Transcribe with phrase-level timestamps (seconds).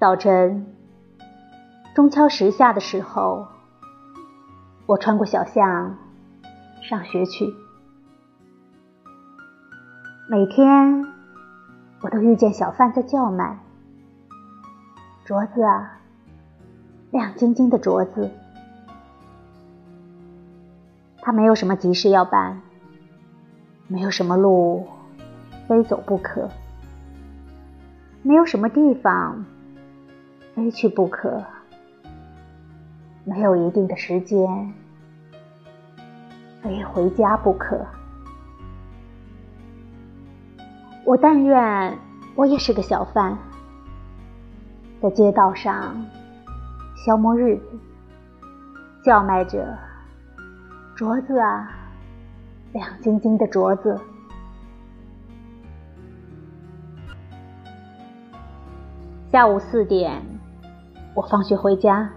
[0.00, 0.64] 早晨，
[1.94, 3.48] 中敲时下的时候，
[4.86, 5.98] 我穿过小巷
[6.88, 7.67] 上学去。
[10.30, 11.06] 每天，
[12.02, 13.58] 我都遇见小贩在叫卖
[15.26, 16.00] ：“镯子啊，
[17.10, 18.30] 亮晶晶的镯子。”
[21.22, 22.60] 他没有什么急事要办，
[23.86, 24.86] 没有什么路
[25.66, 26.46] 非走不可，
[28.22, 29.46] 没有什么地方。
[30.54, 31.42] 非去不可，
[33.24, 34.74] 没有一定的时间，
[36.60, 37.86] 非回家不可。
[41.08, 41.98] 我但愿
[42.34, 43.34] 我也是个小贩，
[45.00, 46.04] 在街道上
[46.94, 47.62] 消磨日子，
[49.02, 49.74] 叫卖着
[50.98, 51.66] 镯子啊，
[52.74, 53.98] 亮晶晶的镯子。
[59.32, 60.20] 下午四点。
[61.14, 62.10] 我放学回家，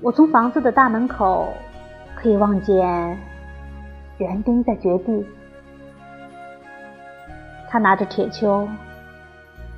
[0.00, 1.52] 我从房子的大门口
[2.16, 3.18] 可以望见
[4.16, 5.26] 园丁在掘地，
[7.76, 8.66] 他拿着铁锹，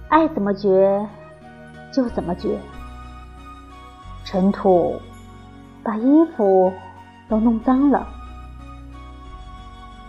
[0.09, 1.05] 爱怎么掘
[1.91, 2.57] 就怎么掘，
[4.25, 5.03] 尘土
[5.83, 6.73] 把衣服
[7.29, 8.07] 都弄脏了。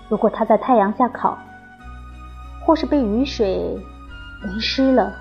[0.08, 1.36] 如果他在太阳下烤，
[2.64, 3.76] 或是被雨水
[4.44, 5.12] 淋湿了。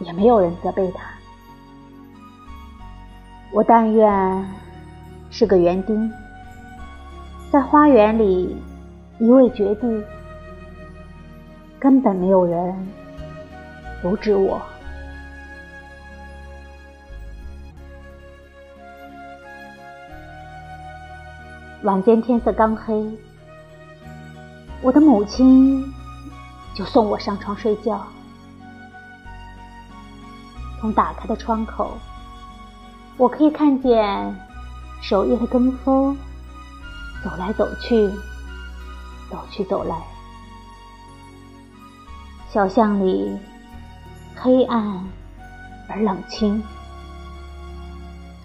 [0.00, 1.02] 也没有人责备他。
[3.52, 4.48] 我但愿
[5.30, 6.10] 是个园丁，
[7.52, 8.56] 在花园里
[9.18, 10.02] 一味掘地，
[11.84, 12.88] 根本没有人
[14.00, 14.58] 阻止我。
[21.82, 23.06] 晚间天色刚黑，
[24.80, 25.84] 我的母亲
[26.72, 28.02] 就送我上床睡觉。
[30.80, 31.98] 从打开的窗口，
[33.18, 34.34] 我可以看见
[35.02, 36.16] 守夜的跟夫
[37.22, 38.08] 走来走去，
[39.30, 40.13] 走去走来。
[42.54, 43.36] 小巷里
[44.36, 45.02] 黑暗
[45.88, 46.62] 而冷清，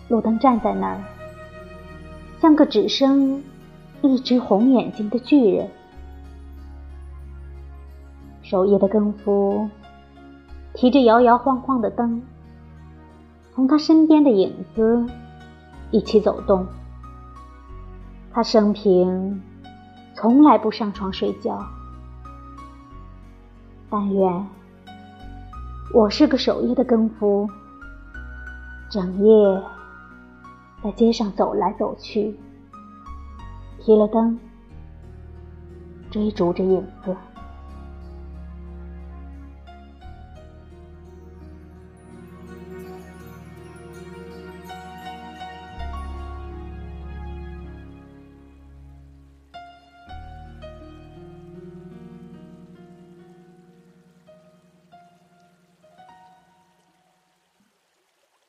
[0.08, 1.04] 路灯站在那儿，
[2.42, 3.44] 像个只生
[4.02, 5.70] 一只红眼睛的巨人。
[8.42, 9.70] 守夜的更夫。
[10.74, 12.24] 提着摇摇晃晃的灯，
[13.54, 15.06] 同他身边的影子
[15.92, 16.66] 一起走动。
[18.34, 19.40] 他生平
[20.16, 21.64] 从来不上床睡觉。
[23.90, 24.48] 但愿
[25.96, 27.50] 我是个守夜的更夫，
[28.92, 29.64] 整夜
[30.84, 32.38] 在街上走来走去，
[33.80, 34.40] 提了灯，
[36.12, 37.16] 追逐着影子。